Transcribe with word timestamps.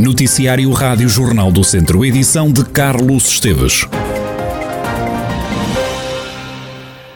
Noticiário 0.00 0.72
Rádio 0.72 1.10
Jornal 1.10 1.52
do 1.52 1.62
Centro, 1.62 2.02
edição 2.06 2.50
de 2.50 2.64
Carlos 2.64 3.28
Esteves. 3.28 3.86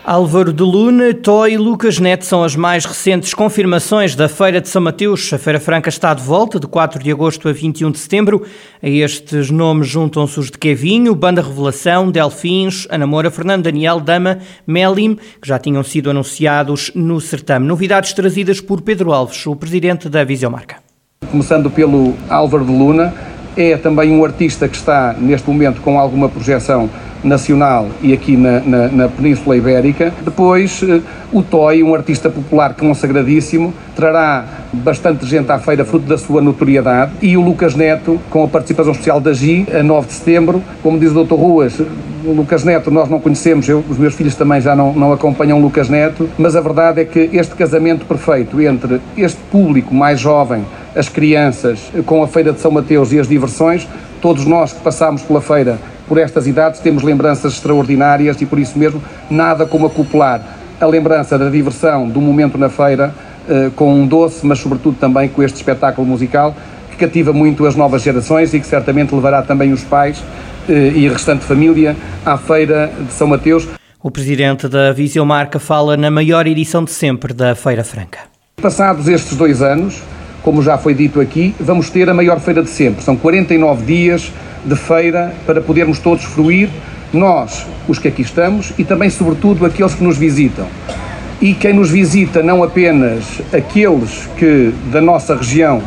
Álvaro 0.05 0.53
de 0.53 0.63
Luna, 0.63 1.15
Toy 1.15 1.55
e 1.55 1.57
Lucas 1.57 1.99
Neto 1.99 2.27
são 2.27 2.45
as 2.45 2.55
mais 2.55 2.85
recentes 2.85 3.33
confirmações 3.33 4.15
da 4.15 4.29
Feira 4.29 4.61
de 4.61 4.69
São 4.69 4.83
Mateus. 4.83 5.33
A 5.33 5.39
Feira 5.39 5.59
Franca 5.59 5.89
está 5.89 6.13
de 6.13 6.23
volta 6.23 6.61
de 6.61 6.67
4 6.67 7.03
de 7.03 7.11
agosto 7.11 7.49
a 7.49 7.55
21 7.55 7.91
de 7.91 7.99
setembro. 8.01 8.45
A 8.83 8.87
estes 8.87 9.51
nomes 9.51 9.89
juntam-se 9.89 10.39
os 10.39 10.51
de 10.51 10.59
Kevinho, 10.59 11.15
Banda 11.15 11.41
Revelação, 11.41 12.11
Delfins, 12.11 12.87
Ana 12.91 13.07
Moura, 13.07 13.31
Fernando 13.31 13.65
Daniel, 13.65 13.99
Dama, 13.99 14.41
Melim, 14.67 15.15
que 15.41 15.49
já 15.49 15.59
tinham 15.59 15.83
sido 15.83 16.11
anunciados 16.11 16.93
no 16.95 17.19
certame. 17.19 17.67
Novidades 17.67 18.13
trazidas 18.13 18.61
por 18.61 18.83
Pedro 18.83 19.11
Alves, 19.11 19.47
o 19.47 19.57
presidente 19.57 20.11
da 20.11 20.23
Visiomarca. 20.23 20.94
Começando 21.35 21.69
pelo 21.69 22.15
Álvaro 22.31 22.65
de 22.65 22.71
Luna, 22.71 23.13
é 23.57 23.77
também 23.77 24.13
um 24.13 24.25
artista 24.25 24.69
que 24.69 24.77
está 24.77 25.17
neste 25.19 25.51
momento 25.51 25.81
com 25.81 25.99
alguma 25.99 26.29
projeção 26.29 26.89
nacional 27.25 27.89
e 28.01 28.13
aqui 28.13 28.37
na, 28.37 28.61
na, 28.61 28.87
na 28.87 29.09
Península 29.09 29.57
Ibérica. 29.57 30.15
Depois, 30.25 30.81
uh, 30.83 31.03
o 31.33 31.43
Toy, 31.43 31.83
um 31.83 31.93
artista 31.93 32.31
popular 32.31 32.75
consagradíssimo, 32.75 33.75
trará 33.97 34.45
bastante 34.73 35.27
gente 35.27 35.51
à 35.51 35.59
feira, 35.59 35.85
fruto 35.85 36.07
da 36.07 36.17
sua 36.17 36.41
notoriedade. 36.41 37.11
E 37.21 37.37
o 37.37 37.41
Lucas 37.41 37.75
Neto, 37.75 38.21
com 38.31 38.45
a 38.45 38.49
participação 38.49 38.93
especial 38.93 39.21
da 39.21 39.33
GI, 39.33 39.67
a 39.77 39.83
9 39.83 40.07
de 40.07 40.13
setembro. 40.13 40.63
Como 40.85 41.01
diz 41.01 41.11
o 41.11 41.25
Dr. 41.25 41.35
Ruas, 41.35 41.81
o 42.25 42.33
Lucas 42.33 42.63
Neto 42.63 42.93
nós 42.93 43.11
não 43.11 43.19
conhecemos, 43.19 43.69
eu, 43.69 43.85
os 43.89 43.99
meus 43.99 44.15
filhos 44.15 44.37
também 44.37 44.61
já 44.61 44.77
não, 44.77 44.93
não 44.93 45.13
acompanham 45.13 45.59
o 45.59 45.61
Lucas 45.61 45.89
Neto, 45.89 46.29
mas 46.39 46.55
a 46.55 46.61
verdade 46.61 47.01
é 47.01 47.05
que 47.05 47.29
este 47.33 47.55
casamento 47.57 48.07
perfeito 48.07 48.61
entre 48.61 49.01
este 49.17 49.41
público 49.51 49.95
mais 49.95 50.21
jovem, 50.21 50.65
as 50.95 51.09
crianças, 51.09 51.91
com 52.07 52.23
a 52.23 52.29
Feira 52.29 52.53
de 52.53 52.61
São 52.61 52.71
Mateus 52.71 53.13
e 53.13 53.19
as 53.19 53.29
diversões, 53.29 53.87
todos 54.21 54.47
nós 54.47 54.73
que 54.73 54.81
passámos 54.81 55.23
pela 55.23 55.41
feira 55.41 55.79
por 56.07 56.19
estas 56.19 56.47
idades 56.47 56.81
temos 56.81 57.03
lembranças 57.03 57.55
extraordinárias 57.55 58.41
e 58.41 58.47
por 58.47 58.59
isso 58.59 58.79
mesmo 58.79 59.03
nada 59.31 59.67
como 59.67 59.87
acoplar 59.87 60.41
a 60.81 60.87
lembrança 60.87 61.39
da 61.39 61.49
diversão 61.49 62.09
do 62.09 62.21
momento 62.21 62.59
na 62.59 62.69
feira 62.69 63.15
eh, 63.49 63.71
com 63.75 63.95
um 63.95 64.07
doce, 64.07 64.47
mas 64.47 64.59
sobretudo 64.59 64.97
também 64.99 65.29
com 65.29 65.43
este 65.43 65.57
espetáculo 65.57 66.07
musical 66.07 66.55
que 66.91 66.97
cativa 66.97 67.33
muito 67.33 67.67
as 67.67 67.75
novas 67.75 68.03
gerações 68.03 68.55
e 68.55 68.61
que 68.61 68.67
certamente 68.67 69.15
levará 69.15 69.43
também 69.43 69.73
os 69.73 69.83
pais 69.83 70.23
eh, 70.69 70.93
e 70.95 71.09
a 71.09 71.13
restante 71.13 71.45
família 71.45 71.97
à 72.25 72.37
feira 72.37 72.93
de 72.99 73.13
São 73.13 73.27
Mateus. 73.27 73.69
O 74.03 74.11
presidente 74.11 74.69
da 74.69 74.93
Visiomarca 74.93 75.59
fala 75.59 75.97
na 75.97 76.11
maior 76.11 76.47
edição 76.47 76.85
de 76.85 76.91
sempre 76.91 77.33
da 77.33 77.55
Feira 77.55 77.83
Franca. 77.83 78.21
Passados 78.61 79.09
estes 79.09 79.37
dois 79.37 79.63
anos, 79.63 80.03
como 80.45 80.63
já 80.63 80.77
foi 80.77 80.93
dito 80.93 81.23
aqui, 81.23 81.55
vamos 81.59 81.89
ter 81.89 82.09
a 82.09 82.15
maior 82.15 82.39
feira 82.39 82.63
de 82.63 82.69
sempre. 82.69 83.03
São 83.03 83.17
49 83.17 83.85
dias 83.87 84.31
de 84.63 84.77
feira 84.77 85.35
para 85.47 85.59
podermos 85.61 85.99
todos 85.99 86.23
fruir, 86.23 86.69
nós, 87.15 87.67
os 87.89 87.99
que 87.99 88.09
aqui 88.09 88.21
estamos, 88.21 88.73
e 88.77 88.85
também, 88.85 89.09
sobretudo, 89.09 89.65
aqueles 89.65 89.95
que 89.95 90.05
nos 90.05 90.19
visitam. 90.19 90.67
E 91.41 91.55
quem 91.55 91.73
nos 91.73 91.91
visita, 91.91 92.43
não 92.43 92.63
apenas 92.63 93.41
aqueles 93.55 94.29
que 94.37 94.75
da 94.93 95.01
nossa 95.01 95.35
região 95.35 95.83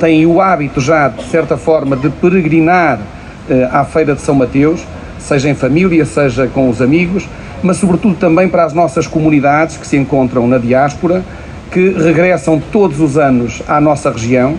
têm 0.00 0.24
o 0.24 0.40
hábito 0.40 0.80
já, 0.80 1.08
de 1.08 1.24
certa 1.24 1.58
forma, 1.58 1.94
de 1.94 2.08
peregrinar 2.08 2.98
eh, 3.50 3.68
à 3.70 3.84
Feira 3.84 4.14
de 4.14 4.22
São 4.22 4.34
Mateus, 4.34 4.80
seja 5.18 5.50
em 5.50 5.54
família, 5.54 6.06
seja 6.06 6.46
com 6.46 6.70
os 6.70 6.80
amigos, 6.80 7.28
mas 7.62 7.76
sobretudo 7.76 8.14
também 8.14 8.48
para 8.48 8.64
as 8.64 8.72
nossas 8.72 9.06
comunidades 9.06 9.76
que 9.76 9.86
se 9.86 9.98
encontram 9.98 10.46
na 10.46 10.56
diáspora, 10.56 11.22
que 11.70 11.90
regressam 11.90 12.60
todos 12.72 13.00
os 13.00 13.16
anos 13.16 13.62
à 13.68 13.80
nossa 13.80 14.10
região 14.10 14.56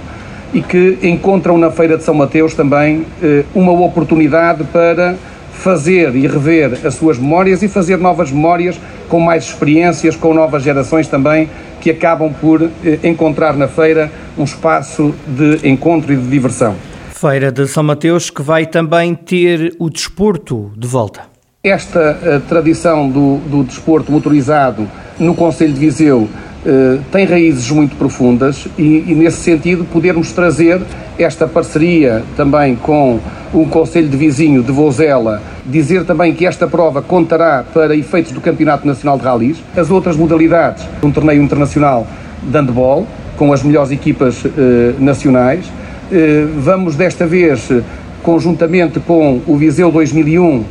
e 0.54 0.62
que 0.62 0.98
encontram 1.04 1.58
na 1.58 1.70
Feira 1.70 1.98
de 1.98 2.04
São 2.04 2.14
Mateus 2.14 2.54
também 2.54 3.06
eh, 3.22 3.44
uma 3.54 3.72
oportunidade 3.72 4.64
para 4.66 5.16
fazer 5.54 6.16
e 6.16 6.26
rever 6.26 6.80
as 6.86 6.96
suas 6.96 7.18
memórias 7.18 7.62
e 7.62 7.68
fazer 7.68 7.98
novas 7.98 8.32
memórias 8.32 8.80
com 9.10 9.20
mais 9.20 9.44
experiências, 9.44 10.16
com 10.16 10.34
novas 10.34 10.64
gerações 10.64 11.08
também 11.08 11.50
que 11.82 11.90
acabam 11.90 12.34
por 12.34 12.64
eh, 12.64 13.00
encontrar 13.04 13.56
na 13.56 13.68
feira 13.68 14.12
um 14.38 14.44
espaço 14.44 15.14
de 15.28 15.68
encontro 15.68 16.14
e 16.14 16.16
de 16.16 16.28
diversão. 16.28 16.76
Feira 17.12 17.52
de 17.52 17.68
São 17.68 17.84
Mateus 17.84 18.30
que 18.30 18.42
vai 18.42 18.66
também 18.66 19.14
ter 19.14 19.76
o 19.78 19.90
desporto 19.90 20.72
de 20.78 20.88
volta. 20.88 21.22
Esta 21.62 22.18
uh, 22.18 22.40
tradição 22.48 23.10
do, 23.10 23.38
do 23.40 23.64
desporto 23.66 24.10
motorizado 24.10 24.88
no 25.20 25.36
Conselho 25.36 25.74
de 25.74 25.80
Viseu 25.80 26.30
eh, 26.66 27.00
tem 27.10 27.26
raízes 27.26 27.72
muito 27.72 27.96
profundas 27.96 28.68
e, 28.78 29.06
e, 29.08 29.16
nesse 29.16 29.38
sentido, 29.38 29.86
podermos 29.86 30.34
trazer 30.34 30.82
esta 31.18 31.48
parceria 31.48 32.22
também 32.36 32.76
com 32.76 33.18
o 33.54 33.66
Conselho 33.66 34.10
de 34.10 34.18
Vizinho 34.18 34.62
de 34.62 34.70
Vozela, 34.70 35.42
dizer 35.66 36.04
também 36.04 36.34
que 36.34 36.46
esta 36.46 36.68
prova 36.68 37.02
contará 37.02 37.64
para 37.74 37.96
efeitos 37.96 38.34
do 38.34 38.42
Campeonato 38.42 38.86
Nacional 38.86 39.18
de 39.18 39.24
Rallys, 39.24 39.58
as 39.76 39.90
outras 39.90 40.18
modalidades, 40.18 40.86
um 41.02 41.10
torneio 41.10 41.42
internacional 41.42 42.06
de 42.44 42.58
handball, 42.58 43.08
com 43.38 43.54
as 43.54 43.64
melhores 43.64 43.92
equipas 43.92 44.44
eh, 44.46 44.96
nacionais. 45.00 45.64
Eh, 46.12 46.46
vamos 46.58 46.98
desta 46.98 47.26
vez, 47.26 47.72
conjuntamente 48.22 49.00
com 49.00 49.42
o 49.48 49.56
Viseu 49.56 49.90
2001, 49.92 50.66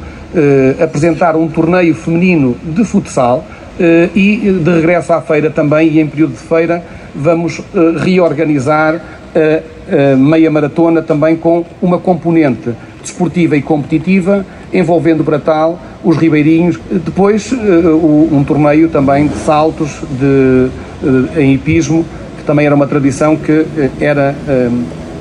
apresentar 0.84 1.34
um 1.34 1.48
torneio 1.48 1.94
feminino 1.94 2.54
de 2.62 2.84
futsal, 2.84 3.42
e 4.14 4.60
de 4.64 4.70
regresso 4.70 5.12
à 5.12 5.20
feira 5.20 5.50
também, 5.50 5.88
e 5.88 6.00
em 6.00 6.06
período 6.06 6.32
de 6.32 6.38
feira, 6.38 6.82
vamos 7.14 7.60
eh, 7.74 7.78
reorganizar 7.98 9.00
a 9.34 10.16
meia 10.16 10.50
maratona 10.50 11.00
também 11.02 11.36
com 11.36 11.64
uma 11.80 11.98
componente 11.98 12.70
desportiva 13.02 13.56
e 13.56 13.62
competitiva, 13.62 14.44
envolvendo 14.72 15.22
para 15.22 15.38
tal 15.38 15.78
os 16.02 16.16
ribeirinhos. 16.16 16.78
Depois, 16.90 17.52
eh, 17.52 17.56
um 17.56 18.42
torneio 18.44 18.88
também 18.88 19.28
de 19.28 19.36
saltos 19.36 19.90
de, 20.18 20.68
em 21.40 21.54
hipismo, 21.54 22.04
que 22.38 22.44
também 22.44 22.66
era 22.66 22.74
uma 22.74 22.86
tradição 22.86 23.36
que 23.36 23.66
era 24.00 24.34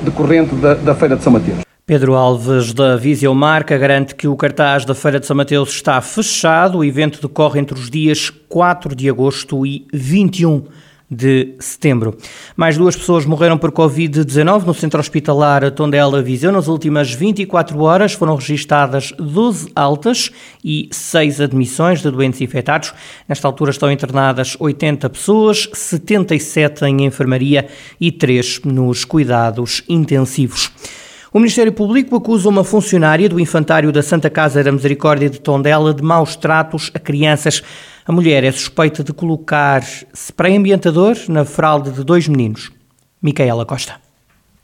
decorrente 0.04 0.54
da, 0.56 0.74
da 0.74 0.94
Feira 0.94 1.16
de 1.16 1.22
São 1.22 1.32
Mateus. 1.32 1.67
Pedro 1.88 2.16
Alves 2.16 2.74
da 2.74 2.96
Visio 2.96 3.34
Marca 3.34 3.78
garante 3.78 4.14
que 4.14 4.28
o 4.28 4.36
cartaz 4.36 4.84
da 4.84 4.94
Feira 4.94 5.18
de 5.18 5.24
São 5.24 5.34
Mateus 5.34 5.70
está 5.70 5.98
fechado. 6.02 6.76
O 6.76 6.84
evento 6.84 7.26
decorre 7.26 7.58
entre 7.58 7.78
os 7.78 7.88
dias 7.88 8.28
4 8.46 8.94
de 8.94 9.08
agosto 9.08 9.64
e 9.64 9.86
21 9.90 10.64
de 11.10 11.54
setembro. 11.58 12.14
Mais 12.54 12.76
duas 12.76 12.94
pessoas 12.94 13.24
morreram 13.24 13.56
por 13.56 13.72
Covid-19 13.72 14.64
no 14.64 14.74
centro 14.74 15.00
hospitalar 15.00 15.70
Tondela 15.70 16.20
Viseu. 16.20 16.52
Nas 16.52 16.68
últimas 16.68 17.10
24 17.14 17.80
horas 17.80 18.12
foram 18.12 18.34
registadas 18.36 19.14
12 19.18 19.72
altas 19.74 20.30
e 20.62 20.90
6 20.92 21.40
admissões 21.40 22.02
de 22.02 22.10
doentes 22.10 22.42
infectados. 22.42 22.92
Nesta 23.26 23.48
altura 23.48 23.70
estão 23.70 23.90
internadas 23.90 24.58
80 24.60 25.08
pessoas, 25.08 25.70
77 25.72 26.84
em 26.84 27.06
enfermaria 27.06 27.66
e 27.98 28.12
3 28.12 28.60
nos 28.66 29.06
cuidados 29.06 29.82
intensivos. 29.88 30.70
O 31.30 31.38
Ministério 31.38 31.72
Público 31.72 32.16
acusa 32.16 32.48
uma 32.48 32.64
funcionária 32.64 33.28
do 33.28 33.38
Infantário 33.38 33.92
da 33.92 34.02
Santa 34.02 34.30
Casa 34.30 34.64
da 34.64 34.72
Misericórdia 34.72 35.28
de 35.28 35.38
Tondela 35.38 35.92
de 35.92 36.02
maus 36.02 36.34
tratos 36.34 36.90
a 36.94 36.98
crianças. 36.98 37.62
A 38.06 38.12
mulher 38.12 38.44
é 38.44 38.50
suspeita 38.50 39.04
de 39.04 39.12
colocar 39.12 39.82
spray 40.14 40.56
ambientador 40.56 41.18
na 41.28 41.44
fralda 41.44 41.90
de 41.90 42.02
dois 42.02 42.26
meninos. 42.26 42.72
Micaela 43.20 43.66
Costa. 43.66 43.96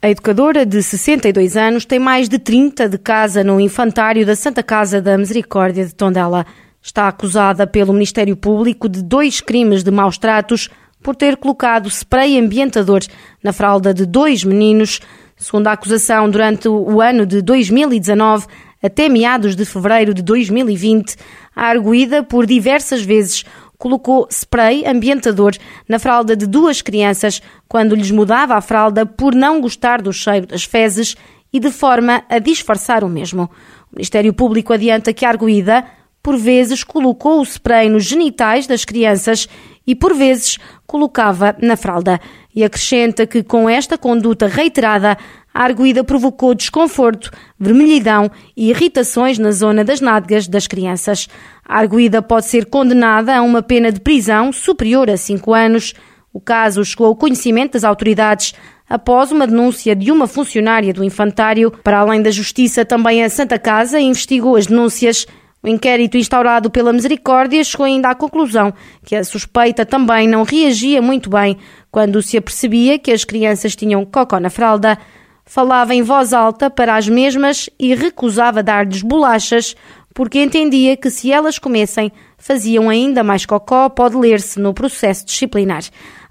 A 0.01 0.09
educadora 0.09 0.65
de 0.65 0.81
62 0.81 1.55
anos 1.55 1.85
tem 1.85 1.99
mais 1.99 2.27
de 2.27 2.39
30 2.39 2.89
de 2.89 2.97
casa 2.97 3.43
no 3.43 3.59
Infantário 3.59 4.25
da 4.25 4.35
Santa 4.35 4.63
Casa 4.63 4.99
da 4.99 5.15
Misericórdia 5.19 5.85
de 5.85 5.93
Tondela. 5.93 6.47
Está 6.81 7.07
acusada 7.07 7.67
pelo 7.67 7.93
Ministério 7.93 8.35
Público 8.35 8.89
de 8.89 9.03
dois 9.03 9.39
crimes 9.39 9.83
de 9.83 9.91
maus 9.91 10.17
tratos 10.17 10.69
por 11.03 11.15
ter 11.15 11.37
colocado 11.37 11.87
spray 11.87 12.39
ambientador 12.39 13.01
na 13.43 13.53
fralda 13.53 13.93
de 13.93 14.07
dois 14.07 14.43
meninos 14.43 14.99
Segundo 15.37 15.67
a 15.67 15.73
acusação, 15.73 16.29
durante 16.29 16.69
o 16.69 17.01
ano 17.01 17.25
de 17.25 17.41
2019 17.41 18.47
até 18.81 19.09
meados 19.09 19.55
de 19.55 19.65
fevereiro 19.65 20.13
de 20.13 20.21
2020, 20.21 21.17
a 21.53 21.65
arguída 21.65 22.23
por 22.23 22.45
diversas 22.45 23.01
vezes 23.01 23.43
colocou 23.77 24.27
spray 24.31 24.85
ambientador 24.85 25.53
na 25.89 25.99
fralda 25.99 26.37
de 26.37 26.47
duas 26.47 26.81
crianças 26.81 27.41
quando 27.67 27.95
lhes 27.95 28.11
mudava 28.11 28.55
a 28.55 28.61
fralda 28.61 29.05
por 29.05 29.35
não 29.35 29.59
gostar 29.59 30.01
do 30.01 30.13
cheiro 30.13 30.47
das 30.47 30.63
fezes 30.63 31.17
e 31.51 31.59
de 31.59 31.69
forma 31.69 32.23
a 32.29 32.39
disfarçar 32.39 33.03
o 33.03 33.09
mesmo. 33.09 33.49
O 33.91 33.95
Ministério 33.95 34.33
Público 34.33 34.71
adianta 34.71 35.11
que 35.11 35.25
a 35.25 35.29
arguída, 35.29 35.85
por 36.23 36.37
vezes, 36.37 36.83
colocou 36.83 37.41
o 37.41 37.45
spray 37.45 37.89
nos 37.89 38.05
genitais 38.05 38.67
das 38.67 38.85
crianças 38.85 39.49
e, 39.85 39.95
por 39.95 40.13
vezes, 40.13 40.57
colocava 40.85 41.55
na 41.61 41.75
fralda 41.75 42.19
e 42.55 42.63
acrescenta 42.63 43.27
que 43.27 43.43
com 43.43 43.69
esta 43.69 43.97
conduta 43.97 44.47
reiterada, 44.47 45.17
a 45.53 45.63
arguida 45.63 46.03
provocou 46.03 46.53
desconforto, 46.53 47.31
vermelhidão 47.59 48.29
e 48.57 48.69
irritações 48.69 49.39
na 49.39 49.51
zona 49.51 49.83
das 49.83 50.01
nádegas 50.01 50.47
das 50.47 50.67
crianças. 50.67 51.29
A 51.65 51.79
arguida 51.79 52.21
pode 52.21 52.47
ser 52.47 52.65
condenada 52.65 53.35
a 53.35 53.41
uma 53.41 53.61
pena 53.61 53.91
de 53.91 53.99
prisão 53.99 54.51
superior 54.51 55.09
a 55.09 55.17
cinco 55.17 55.53
anos. 55.53 55.93
O 56.33 56.41
caso 56.41 56.83
chegou 56.83 57.07
ao 57.07 57.15
conhecimento 57.15 57.73
das 57.73 57.85
autoridades 57.85 58.53
após 58.89 59.31
uma 59.31 59.47
denúncia 59.47 59.95
de 59.95 60.11
uma 60.11 60.27
funcionária 60.27 60.93
do 60.93 61.03
infantário. 61.03 61.71
Para 61.71 61.99
além 61.99 62.21
da 62.21 62.31
Justiça, 62.31 62.83
também 62.83 63.23
a 63.23 63.29
Santa 63.29 63.57
Casa 63.57 63.99
investigou 63.99 64.55
as 64.55 64.67
denúncias. 64.67 65.25
O 65.65 65.67
inquérito 65.67 66.15
instaurado 66.15 66.69
pela 66.69 66.93
Misericórdia 66.93 67.63
chegou 67.63 67.87
ainda 67.87 68.11
à 68.11 68.13
conclusão 68.13 68.71
que 69.03 69.15
a 69.15 69.23
suspeita 69.23 69.83
também 69.83 70.27
não 70.27 70.43
reagia 70.43 71.01
muito 71.01 71.27
bem 71.27 71.57
quando 71.89 72.21
se 72.21 72.37
apercebia 72.37 72.99
que 72.99 73.11
as 73.11 73.23
crianças 73.23 73.75
tinham 73.75 74.05
cocó 74.05 74.39
na 74.39 74.51
fralda. 74.51 74.95
Falava 75.43 75.95
em 75.95 76.03
voz 76.03 76.33
alta 76.33 76.69
para 76.69 76.95
as 76.95 77.09
mesmas 77.09 77.67
e 77.79 77.95
recusava 77.95 78.61
dar-lhes 78.61 79.01
bolachas, 79.01 79.75
porque 80.13 80.39
entendia 80.39 80.95
que 80.95 81.09
se 81.09 81.31
elas 81.31 81.57
comessem, 81.57 82.11
faziam 82.37 82.87
ainda 82.87 83.23
mais 83.23 83.43
cocó, 83.43 83.89
pode 83.89 84.15
ler-se 84.15 84.59
no 84.59 84.71
processo 84.71 85.25
disciplinar. 85.25 85.81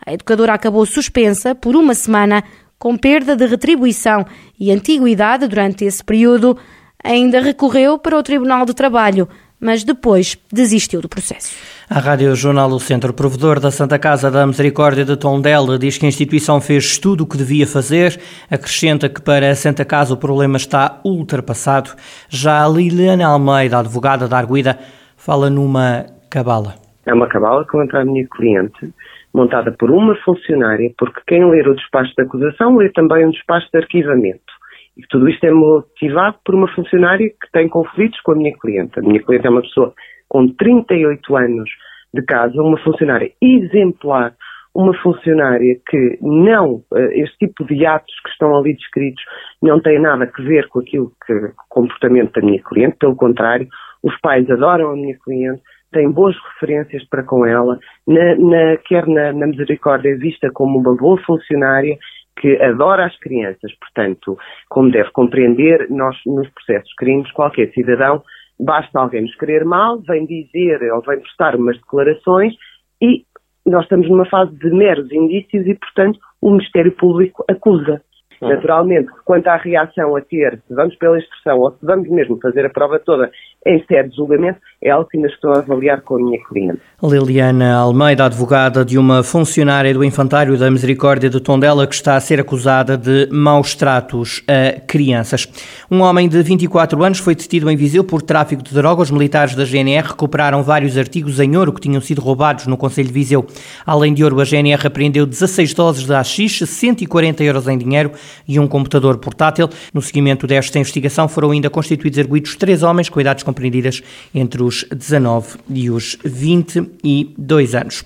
A 0.07 0.13
educadora 0.13 0.55
acabou 0.55 0.87
suspensa 0.87 1.57
por 1.57 1.75
uma 1.75 1.95
semana, 1.95 2.45
com 2.79 2.97
perda 2.97 3.35
de 3.35 3.47
retribuição 3.47 4.25
e 4.61 4.71
antiguidade 4.71 5.49
durante 5.49 5.85
esse 5.85 6.05
período. 6.05 6.57
Ainda 7.05 7.39
recorreu 7.41 7.99
para 7.99 8.19
o 8.19 8.23
Tribunal 8.23 8.65
de 8.65 8.73
Trabalho, 8.73 9.29
mas 9.61 9.85
depois 9.85 10.39
desistiu 10.51 11.03
do 11.03 11.09
processo. 11.09 11.55
A 11.89 11.99
Rádio 11.99 12.35
Jornal 12.35 12.71
do 12.71 12.81
Centro, 12.81 13.12
provedor 13.12 13.61
da 13.61 13.71
Santa 13.71 13.99
Casa 13.99 14.31
da 14.31 14.47
Misericórdia 14.47 15.05
de 15.05 15.15
Tondela, 15.15 15.79
diz 15.79 15.99
que 15.99 16.06
a 16.06 16.09
instituição 16.09 16.62
fez 16.62 16.99
tudo 16.99 17.25
o 17.25 17.27
que 17.27 17.37
devia 17.37 17.67
fazer. 17.67 18.19
Acrescenta 18.51 19.06
que 19.06 19.21
para 19.21 19.51
a 19.51 19.55
Santa 19.55 19.85
Casa 19.85 20.15
o 20.15 20.17
problema 20.17 20.56
está 20.56 20.99
ultrapassado. 21.05 21.91
Já 22.31 22.65
a 22.65 22.69
Liliana 22.69 23.27
Almeida, 23.27 23.79
advogada 23.79 24.27
da 24.27 24.39
Arguida, 24.39 24.79
fala 25.15 25.51
numa 25.51 26.06
cabala. 26.31 26.75
É 27.05 27.12
uma 27.12 27.29
cabala 27.29 27.67
contra 27.67 28.01
a 28.01 28.05
minha 28.05 28.27
cliente, 28.27 28.95
montada 29.35 29.71
por 29.73 29.91
uma 29.91 30.15
funcionária, 30.25 30.91
porque 30.97 31.21
quem 31.27 31.45
ler 31.51 31.69
o 31.69 31.75
despacho 31.75 32.15
de 32.17 32.23
acusação 32.23 32.77
lê 32.77 32.89
também 32.89 33.27
um 33.27 33.31
despacho 33.31 33.69
de 33.71 33.79
arquivamento. 33.79 34.55
E 34.96 35.02
tudo 35.08 35.29
isto 35.29 35.44
é 35.44 35.50
motivado 35.50 36.37
por 36.44 36.55
uma 36.55 36.69
funcionária 36.69 37.29
que 37.29 37.50
tem 37.52 37.69
conflitos 37.69 38.20
com 38.20 38.32
a 38.32 38.37
minha 38.37 38.56
cliente. 38.56 38.99
A 38.99 39.02
minha 39.02 39.23
cliente 39.23 39.46
é 39.46 39.50
uma 39.50 39.62
pessoa 39.62 39.93
com 40.29 40.49
38 40.49 41.37
anos 41.37 41.70
de 42.12 42.23
casa, 42.23 42.62
uma 42.62 42.79
funcionária 42.79 43.32
exemplar, 43.43 44.35
uma 44.75 44.94
funcionária 45.02 45.76
que 45.88 46.19
não, 46.20 46.82
eh, 46.94 47.20
este 47.20 47.46
tipo 47.46 47.64
de 47.64 47.87
atos 47.87 48.14
que 48.25 48.31
estão 48.31 48.56
ali 48.56 48.75
descritos 48.75 49.23
não 49.62 49.81
tem 49.81 50.00
nada 50.00 50.25
a 50.25 50.43
ver 50.43 50.69
com 50.69 50.81
aquilo 50.81 51.12
que, 51.25 51.32
o 51.32 51.52
comportamento 51.69 52.32
da 52.32 52.46
minha 52.46 52.62
cliente, 52.62 52.96
pelo 52.99 53.17
contrário, 53.17 53.69
os 54.02 54.19
pais 54.20 54.49
adoram 54.50 54.91
a 54.91 54.96
minha 54.96 55.17
cliente, 55.25 55.62
têm 55.94 56.11
boas 56.11 56.37
referências 56.52 57.02
para 57.08 57.23
com 57.23 57.46
ela, 57.46 57.79
na, 58.06 58.35
na, 58.37 58.76
quer 58.76 59.06
na, 59.06 59.32
na 59.32 59.46
Misericórdia 59.46 60.11
é 60.11 60.14
vista 60.14 60.50
como 60.52 60.79
uma 60.79 60.94
boa 60.94 61.19
funcionária 61.25 61.96
que 62.38 62.61
adora 62.61 63.06
as 63.06 63.19
crianças. 63.19 63.73
Portanto, 63.79 64.37
como 64.69 64.91
deve 64.91 65.11
compreender, 65.12 65.87
nós 65.88 66.17
nos 66.26 66.49
processos 66.50 66.93
crimes, 66.99 67.31
qualquer 67.32 67.70
cidadão 67.73 68.23
Basta 68.58 68.99
alguém 68.99 69.23
nos 69.23 69.35
querer 69.37 69.64
mal, 69.64 70.00
vem 70.00 70.26
dizer 70.26 70.81
ou 70.93 71.02
vem 71.02 71.20
prestar 71.20 71.56
umas 71.56 71.76
declarações 71.76 72.55
e 73.02 73.25
nós 73.67 73.82
estamos 73.82 74.08
numa 74.08 74.26
fase 74.26 74.56
de 74.56 74.70
meros 74.70 75.11
indícios 75.11 75.67
e, 75.67 75.75
portanto, 75.75 76.19
o 76.41 76.50
Ministério 76.50 76.93
Público 76.93 77.44
acusa. 77.50 78.00
Hum. 78.44 78.49
Naturalmente, 78.49 79.08
quanto 79.25 79.49
à 79.49 79.56
reação 79.56 80.14
a 80.14 80.20
ter, 80.20 80.61
se 80.69 80.75
vamos 80.75 80.94
pela 80.96 81.19
expressão 81.19 81.58
ou 81.58 81.70
se 81.70 81.79
vamos 81.82 82.08
mesmo 82.11 82.38
fazer 82.41 82.67
a 82.67 82.70
prova 82.70 82.99
toda 82.99 83.31
em 83.67 83.82
sede 83.87 84.11
de 84.11 84.17
julgamento, 84.17 84.58
é 84.82 84.91
algo 84.91 85.08
que 85.08 85.17
ainda 85.17 85.29
estou 85.29 85.52
a 85.52 85.58
avaliar 85.58 86.02
com 86.02 86.17
a 86.17 86.19
minha 86.19 86.38
cliente. 86.44 86.79
Liliana 87.02 87.76
Almeida, 87.76 88.26
advogada 88.26 88.85
de 88.85 88.99
uma 88.99 89.23
funcionária 89.23 89.94
do 89.94 90.05
Infantário 90.05 90.58
da 90.58 90.70
Misericórdia 90.70 91.31
de 91.31 91.41
Tondela 91.41 91.87
que 91.87 91.94
está 91.94 92.17
a 92.17 92.20
ser 92.20 92.38
acusada 92.38 92.99
de 92.99 93.26
maus 93.32 93.75
tratos 93.75 94.44
a 94.46 94.79
crianças. 94.81 95.49
Um 95.91 96.02
homem 96.02 96.29
de 96.29 96.43
24 96.43 97.02
anos 97.02 97.19
foi 97.19 97.35
detido 97.35 97.70
em 97.70 97.76
Viseu 97.76 98.05
por 98.05 98.20
tráfico 98.20 98.62
de 98.62 98.75
drogas. 98.75 99.08
Os 99.08 99.11
militares 99.11 99.55
da 99.55 99.64
GNR 99.64 100.08
recuperaram 100.08 100.62
vários 100.62 100.99
artigos 100.99 101.41
em 101.41 101.56
ouro 101.56 101.73
que 101.73 101.81
tinham 101.81 102.00
sido 102.02 102.20
roubados 102.20 102.67
no 102.67 102.76
Conselho 102.76 103.08
de 103.08 103.14
Viseu. 103.14 103.46
Além 103.87 104.12
de 104.12 104.23
ouro, 104.23 104.41
a 104.41 104.44
GNR 104.44 104.87
apreendeu 104.87 105.25
16 105.25 105.73
doses 105.73 106.06
de 106.06 106.12
AX, 106.12 106.58
140 106.67 107.43
euros 107.43 107.67
em 107.67 107.79
dinheiro 107.79 108.12
e 108.47 108.59
um 108.59 108.67
computador 108.67 109.19
portátil. 109.19 109.69
No 109.93 110.03
seguimento 110.03 110.47
desta 110.47 110.79
investigação 110.79 111.29
foram 111.29 111.51
ainda 111.51 111.71
constituídos 111.71 112.19
arguídos 112.19 112.57
três 112.57 112.83
homens 112.83 113.09
com 113.09 113.21
idades 113.21 113.43
compreendidas 113.43 114.03
entre 114.35 114.63
os 114.63 114.85
19 114.91 115.59
e 115.71 115.91
os 115.91 116.19
22 116.25 117.75
anos. 117.75 118.05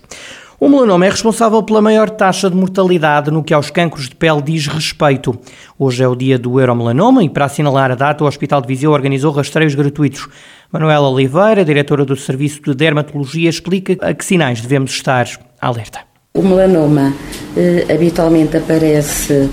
O 0.60 0.68
melanoma 0.68 1.06
é 1.06 1.10
responsável 1.10 1.62
pela 1.62 1.80
maior 1.80 2.10
taxa 2.10 2.50
de 2.50 2.56
mortalidade 2.56 3.30
no 3.30 3.44
que 3.44 3.54
aos 3.54 3.70
cancros 3.70 4.08
de 4.08 4.16
pele 4.16 4.42
diz 4.42 4.66
respeito. 4.66 5.38
Hoje 5.78 6.02
é 6.02 6.08
o 6.08 6.16
dia 6.16 6.36
do 6.36 6.58
Euromelanoma 6.58 7.22
e, 7.22 7.28
para 7.30 7.44
assinalar 7.44 7.92
a 7.92 7.94
data, 7.94 8.24
o 8.24 8.26
Hospital 8.26 8.60
de 8.60 8.66
Viseu 8.66 8.90
organizou 8.90 9.30
rastreios 9.30 9.76
gratuitos. 9.76 10.28
Manuela 10.72 11.08
Oliveira, 11.08 11.64
diretora 11.64 12.04
do 12.04 12.16
Serviço 12.16 12.60
de 12.60 12.74
Dermatologia, 12.74 13.48
explica 13.48 13.96
a 14.04 14.12
que 14.12 14.24
sinais 14.24 14.60
devemos 14.60 14.90
estar 14.90 15.28
alerta. 15.60 16.00
O 16.34 16.42
melanoma 16.42 17.14
eh, 17.56 17.86
habitualmente 17.94 18.56
aparece 18.56 19.48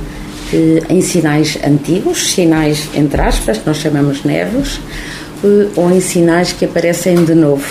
em 0.89 1.01
sinais 1.01 1.57
antigos, 1.65 2.31
sinais 2.31 2.89
entre 2.94 3.21
aspas, 3.21 3.57
que 3.57 3.68
nós 3.68 3.77
chamamos 3.77 4.24
nevos, 4.24 4.80
eh, 5.44 5.68
ou 5.75 5.92
em 5.92 6.00
sinais 6.00 6.53
que 6.53 6.65
aparecem 6.65 7.24
de 7.24 7.33
novo. 7.33 7.65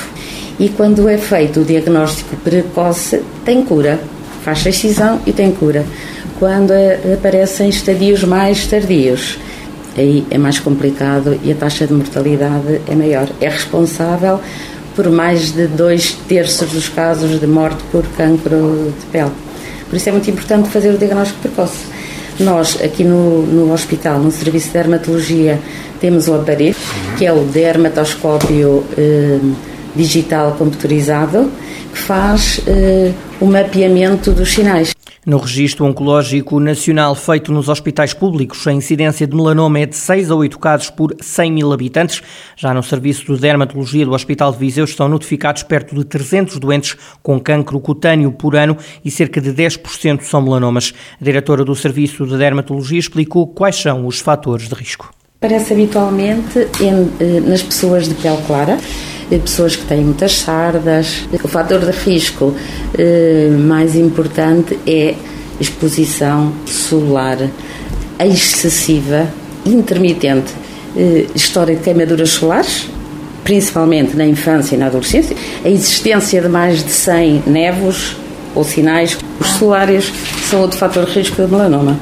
E 0.59 0.69
quando 0.69 1.09
é 1.09 1.19
feito 1.19 1.61
o 1.61 1.65
diagnóstico 1.65 2.37
precoce, 2.37 3.23
tem 3.45 3.63
cura, 3.63 3.99
faz 4.45 4.65
excisão 4.67 5.21
e 5.27 5.33
tem 5.33 5.51
cura. 5.51 5.85
Quando 6.39 6.73
é, 6.73 7.15
aparecem 7.15 7.69
estadios 7.69 8.23
mais 8.25 8.67
tardios, 8.67 9.39
aí 9.97 10.25
é 10.31 10.39
mais 10.39 10.59
complicado 10.59 11.39
e 11.43 11.51
a 11.51 11.55
taxa 11.55 11.87
de 11.87 11.93
mortalidade 11.93 12.81
é 12.89 12.95
maior. 12.95 13.29
É 13.41 13.49
responsável 13.49 14.41
por 14.95 15.11
mais 15.11 15.53
de 15.53 15.67
dois 15.67 16.13
terços 16.29 16.71
dos 16.71 16.89
casos 16.89 17.41
de 17.41 17.47
morte 17.47 17.83
por 17.91 18.05
cancro 18.17 18.93
de 18.99 19.07
pele. 19.07 19.33
Por 19.89 19.97
isso 19.97 20.09
é 20.09 20.13
muito 20.13 20.31
importante 20.31 20.69
fazer 20.69 20.91
o 20.91 20.99
diagnóstico 20.99 21.41
precoce. 21.41 21.94
Nós, 22.39 22.81
aqui 22.83 23.05
no, 23.05 23.43
no 23.43 23.73
hospital, 23.73 24.19
no 24.19 24.31
serviço 24.31 24.69
de 24.69 24.73
dermatologia, 24.73 25.61
temos 26.01 26.27
um 26.27 26.35
aparelho 26.35 26.75
que 27.17 27.25
é 27.25 27.33
o 27.33 27.45
dermatoscópio 27.45 28.85
eh, 28.99 29.39
digital 29.95 30.57
computarizado 30.59 31.51
que 31.93 31.99
faz 31.99 32.61
eh, 32.67 33.13
o 33.41 33.47
mapeamento 33.47 34.33
dos 34.33 34.53
sinais. 34.53 34.95
No 35.27 35.39
registro 35.39 35.87
oncológico 35.87 36.61
nacional 36.61 37.15
feito 37.15 37.51
nos 37.51 37.71
hospitais 37.71 38.13
públicos, 38.13 38.67
a 38.67 38.73
incidência 38.75 39.27
de 39.27 39.35
melanoma 39.35 39.79
é 39.79 39.87
de 39.87 39.97
6 39.97 40.31
a 40.31 40.35
8 40.35 40.59
casos 40.59 40.91
por 40.91 41.17
100 41.19 41.51
mil 41.51 41.73
habitantes. 41.73 42.23
Já 42.55 42.75
no 42.75 42.83
serviço 42.83 43.35
de 43.35 43.41
dermatologia 43.41 44.05
do 44.05 44.13
Hospital 44.13 44.53
de 44.53 44.59
Viseu 44.59 44.85
estão 44.85 45.09
notificados 45.09 45.63
perto 45.63 45.95
de 45.95 46.05
300 46.05 46.59
doentes 46.59 46.95
com 47.23 47.41
cancro 47.41 47.81
cutâneo 47.81 48.33
por 48.33 48.55
ano 48.55 48.77
e 49.03 49.11
cerca 49.11 49.41
de 49.41 49.51
10% 49.51 50.21
são 50.21 50.43
melanomas. 50.43 50.93
A 51.19 51.25
diretora 51.25 51.65
do 51.65 51.75
serviço 51.75 52.27
de 52.27 52.37
dermatologia 52.37 52.99
explicou 52.99 53.47
quais 53.47 53.77
são 53.77 54.07
os 54.07 54.21
fatores 54.21 54.69
de 54.69 54.75
risco. 54.75 55.11
Aparece 55.45 55.75
habitualmente 55.75 56.69
em, 56.81 57.11
eh, 57.21 57.43
nas 57.45 57.63
pessoas 57.63 58.09
de 58.09 58.15
pele 58.15 58.39
clara, 58.47 58.79
eh, 59.31 59.37
pessoas 59.37 59.77
que 59.77 59.85
têm 59.85 60.03
muitas 60.03 60.39
sardas. 60.39 61.29
O 61.35 61.49
fator 61.49 61.81
de 61.81 61.91
risco 61.91 62.55
eh, 62.97 63.51
mais 63.51 63.95
importante 63.95 64.79
é 64.87 65.15
exposição 65.61 66.51
solar 66.65 67.37
excessiva, 68.19 69.29
intermitente, 69.67 70.51
história 71.35 71.77
de 71.77 71.83
queimaduras 71.83 72.31
solares, 72.31 72.89
principalmente 73.45 74.17
na 74.17 74.25
infância 74.25 74.77
e 74.77 74.79
na 74.79 74.87
adolescência, 74.87 75.37
a 75.63 75.69
existência 75.69 76.41
de 76.41 76.49
mais 76.49 76.83
de 76.83 76.91
100 76.91 77.43
nevos 77.47 78.17
ou 78.55 78.65
sinais. 78.65 79.19
Os 79.39 79.49
solários 79.49 80.11
são 80.49 80.63
outro 80.63 80.79
fator 80.79 81.05
de 81.05 81.13
risco 81.13 81.43
de 81.43 81.51
melanoma. 81.51 81.99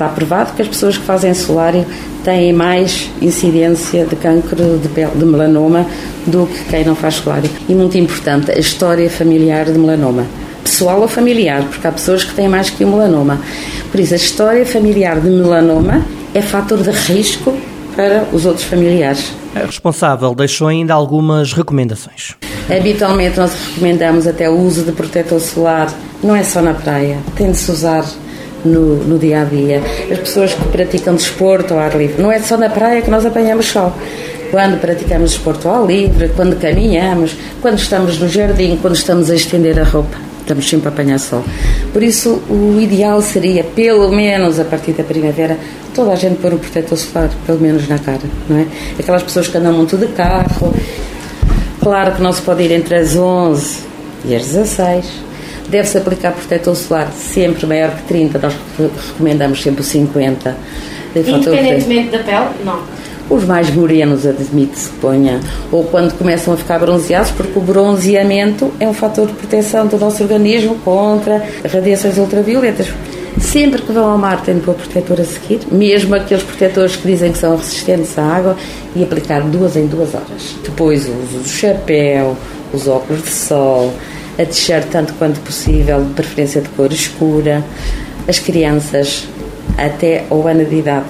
Está 0.00 0.08
provado 0.08 0.54
que 0.54 0.62
as 0.62 0.68
pessoas 0.68 0.96
que 0.96 1.04
fazem 1.04 1.34
solário 1.34 1.84
têm 2.24 2.54
mais 2.54 3.10
incidência 3.20 4.06
de 4.06 4.16
cancro 4.16 4.78
de, 4.78 4.88
pele, 4.88 5.10
de 5.14 5.26
melanoma 5.26 5.84
do 6.26 6.46
que 6.46 6.70
quem 6.70 6.86
não 6.86 6.96
faz 6.96 7.16
solário. 7.16 7.50
E 7.68 7.74
muito 7.74 7.98
importante, 7.98 8.50
a 8.50 8.58
história 8.58 9.10
familiar 9.10 9.66
de 9.66 9.78
melanoma. 9.78 10.24
Pessoal 10.64 11.02
ou 11.02 11.06
familiar, 11.06 11.62
porque 11.64 11.86
há 11.86 11.92
pessoas 11.92 12.24
que 12.24 12.32
têm 12.32 12.48
mais 12.48 12.70
que 12.70 12.82
o 12.82 12.88
melanoma. 12.88 13.42
Por 13.90 14.00
isso, 14.00 14.14
a 14.14 14.16
história 14.16 14.64
familiar 14.64 15.20
de 15.20 15.28
melanoma 15.28 16.02
é 16.32 16.40
fator 16.40 16.78
de 16.78 16.92
risco 16.92 17.54
para 17.94 18.24
os 18.32 18.46
outros 18.46 18.64
familiares. 18.64 19.34
A 19.54 19.66
responsável 19.66 20.34
deixou 20.34 20.68
ainda 20.68 20.94
algumas 20.94 21.52
recomendações. 21.52 22.36
Habitualmente 22.74 23.36
nós 23.36 23.52
recomendamos 23.52 24.26
até 24.26 24.48
o 24.48 24.58
uso 24.58 24.82
de 24.82 24.92
protetor 24.92 25.40
solar, 25.40 25.92
não 26.24 26.34
é 26.34 26.42
só 26.42 26.62
na 26.62 26.72
praia, 26.72 27.18
tem 27.36 27.50
de 27.50 27.58
se 27.58 27.70
usar 27.70 28.02
no, 28.64 28.96
no 28.96 29.18
dia 29.18 29.42
a 29.42 29.44
dia. 29.44 29.82
As 30.10 30.18
pessoas 30.18 30.54
que 30.54 30.64
praticam 30.68 31.14
desporto 31.14 31.74
ao 31.74 31.80
ar 31.80 31.96
livre, 31.96 32.22
não 32.22 32.30
é 32.30 32.40
só 32.40 32.56
na 32.56 32.68
praia 32.68 33.02
que 33.02 33.10
nós 33.10 33.24
apanhamos 33.24 33.66
sol. 33.66 33.92
Quando 34.50 34.80
praticamos 34.80 35.32
desporto 35.32 35.68
ao 35.68 35.82
ar 35.82 35.86
livre, 35.86 36.30
quando 36.34 36.56
caminhamos, 36.56 37.36
quando 37.62 37.78
estamos 37.78 38.18
no 38.18 38.28
jardim, 38.28 38.78
quando 38.80 38.96
estamos 38.96 39.30
a 39.30 39.34
estender 39.34 39.78
a 39.78 39.84
roupa 39.84 40.30
estamos 40.50 40.68
sempre 40.68 40.88
a 40.88 40.90
apanhar 40.90 41.18
sol. 41.18 41.44
Por 41.92 42.02
isso, 42.02 42.42
o 42.48 42.80
ideal 42.80 43.22
seria, 43.22 43.62
pelo 43.62 44.10
menos 44.10 44.58
a 44.58 44.64
partir 44.64 44.92
da 44.92 45.04
primavera, 45.04 45.56
toda 45.94 46.12
a 46.12 46.16
gente 46.16 46.40
pôr 46.40 46.52
um 46.52 46.58
protetor 46.58 46.98
solar, 46.98 47.30
pelo 47.46 47.60
menos 47.60 47.88
na 47.88 47.98
cara, 47.98 48.22
não 48.48 48.58
é? 48.58 48.66
Aquelas 48.98 49.22
pessoas 49.22 49.46
que 49.46 49.56
andam 49.56 49.72
muito 49.72 49.96
de 49.96 50.08
carro, 50.08 50.74
claro 51.80 52.16
que 52.16 52.22
não 52.22 52.32
se 52.32 52.42
pode 52.42 52.64
ir 52.64 52.72
entre 52.72 52.96
as 52.96 53.16
11 53.16 53.78
e 54.24 54.34
as 54.34 54.46
16 54.46 55.29
Deve-se 55.70 55.98
aplicar 55.98 56.32
protetor 56.32 56.74
solar 56.74 57.12
sempre 57.12 57.64
maior 57.66 57.94
que 57.94 58.02
30, 58.02 58.38
nós 58.38 58.54
recomendamos 59.12 59.62
sempre 59.62 59.82
o 59.82 59.84
50. 59.84 60.56
Independentemente 61.14 62.10
da 62.10 62.18
pele? 62.18 62.46
Não. 62.64 62.80
Os 63.28 63.44
mais 63.44 63.70
morenos, 63.70 64.26
admite-se 64.26 64.90
que 64.90 64.96
ponha, 64.96 65.38
ou 65.70 65.84
quando 65.84 66.12
começam 66.18 66.52
a 66.52 66.56
ficar 66.56 66.80
bronzeados, 66.80 67.30
porque 67.30 67.56
o 67.56 67.62
bronzeamento 67.62 68.72
é 68.80 68.88
um 68.88 68.92
fator 68.92 69.28
de 69.28 69.32
proteção 69.34 69.86
do 69.86 69.96
nosso 69.96 70.20
organismo 70.24 70.74
contra 70.84 71.40
radiações 71.72 72.18
ultravioletas. 72.18 72.88
Sempre 73.38 73.82
que 73.82 73.92
vão 73.92 74.10
ao 74.10 74.18
mar 74.18 74.42
tem 74.42 74.56
de 74.56 74.62
pôr 74.62 74.74
protetor 74.74 75.20
a 75.20 75.24
seguir, 75.24 75.60
mesmo 75.70 76.16
aqueles 76.16 76.42
protetores 76.42 76.96
que 76.96 77.06
dizem 77.06 77.30
que 77.30 77.38
são 77.38 77.56
resistentes 77.56 78.18
à 78.18 78.24
água, 78.24 78.56
e 78.96 79.04
aplicar 79.04 79.42
duas 79.42 79.76
em 79.76 79.86
duas 79.86 80.12
horas. 80.12 80.56
Depois 80.64 81.08
o 81.08 81.12
uso 81.12 81.38
do 81.38 81.48
chapéu, 81.48 82.36
os 82.72 82.88
óculos 82.88 83.22
de 83.22 83.30
sol, 83.30 83.92
a 84.38 84.44
t-shirt 84.44 84.88
tanto 84.90 85.12
quanto 85.14 85.40
possível, 85.40 86.04
de 86.04 86.14
preferência 86.14 86.60
de 86.60 86.68
cor 86.70 86.92
escura. 86.92 87.64
As 88.28 88.38
crianças 88.38 89.26
até 89.76 90.24
o 90.30 90.46
ano 90.46 90.64
de 90.64 90.76
idade 90.76 91.08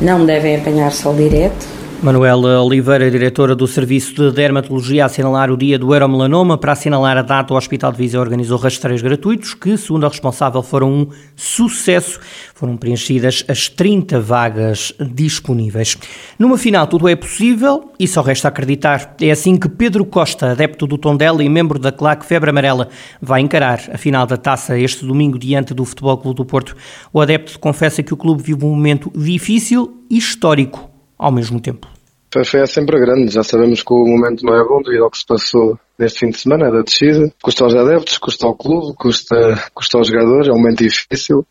não 0.00 0.24
devem 0.24 0.56
apanhar 0.56 0.92
sol 0.92 1.14
direto, 1.14 1.75
Manuela 2.02 2.62
Oliveira, 2.62 3.10
diretora 3.10 3.54
do 3.54 3.66
Serviço 3.66 4.14
de 4.14 4.30
Dermatologia, 4.30 5.04
a 5.04 5.06
assinalar 5.06 5.50
o 5.50 5.56
dia 5.56 5.78
do 5.78 5.94
Euromelanoma. 5.94 6.58
Para 6.58 6.72
assinalar 6.72 7.16
a 7.16 7.22
data, 7.22 7.54
o 7.54 7.56
Hospital 7.56 7.90
de 7.90 7.98
Viseu 7.98 8.20
organizou 8.20 8.58
rastreios 8.58 9.00
gratuitos, 9.00 9.54
que, 9.54 9.76
segundo 9.78 10.04
a 10.04 10.08
responsável, 10.08 10.62
foram 10.62 10.92
um 10.92 11.08
sucesso. 11.34 12.20
Foram 12.54 12.76
preenchidas 12.76 13.44
as 13.48 13.70
30 13.70 14.20
vagas 14.20 14.92
disponíveis. 15.00 15.96
Numa 16.38 16.58
final, 16.58 16.86
tudo 16.86 17.08
é 17.08 17.16
possível 17.16 17.90
e 17.98 18.06
só 18.06 18.20
resta 18.20 18.48
acreditar. 18.48 19.16
É 19.20 19.30
assim 19.30 19.56
que 19.56 19.68
Pedro 19.68 20.04
Costa, 20.04 20.52
adepto 20.52 20.86
do 20.86 20.98
Tondela 20.98 21.42
e 21.42 21.48
membro 21.48 21.78
da 21.78 21.90
Claque 21.90 22.26
Febre 22.26 22.50
Amarela, 22.50 22.88
vai 23.22 23.40
encarar 23.40 23.80
a 23.90 23.96
final 23.96 24.26
da 24.26 24.36
taça 24.36 24.78
este 24.78 25.04
domingo 25.04 25.38
diante 25.38 25.72
do 25.72 25.84
Futebol 25.84 26.18
Clube 26.18 26.36
do 26.36 26.44
Porto. 26.44 26.76
O 27.10 27.22
adepto 27.22 27.58
confessa 27.58 28.02
que 28.02 28.12
o 28.12 28.18
clube 28.18 28.42
vive 28.42 28.66
um 28.66 28.70
momento 28.70 29.10
difícil 29.16 30.04
e 30.10 30.18
histórico 30.18 30.95
ao 31.18 31.32
mesmo 31.32 31.60
tempo. 31.60 31.88
A 32.34 32.44
fé 32.44 32.62
é 32.62 32.66
sempre 32.66 33.00
grande, 33.00 33.32
já 33.32 33.42
sabemos 33.42 33.82
que 33.82 33.92
o 33.94 34.04
momento 34.04 34.44
não 34.44 34.54
é 34.54 34.62
bom 34.62 34.82
devido 34.82 35.04
ao 35.04 35.10
que 35.10 35.16
se 35.16 35.24
passou 35.24 35.78
neste 35.98 36.18
fim 36.18 36.28
de 36.28 36.38
semana, 36.38 36.70
da 36.70 36.82
descida. 36.82 37.32
Custa 37.42 37.64
aos 37.64 37.74
adeptos, 37.74 38.18
custa 38.18 38.46
ao 38.46 38.54
clube, 38.54 38.94
custa, 38.94 39.36
custa 39.72 39.96
aos 39.96 40.08
jogadores, 40.08 40.48
é 40.48 40.52
um 40.52 40.56
momento 40.56 40.84
difícil, 40.84 41.46